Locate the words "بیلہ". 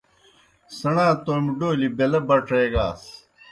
1.97-2.19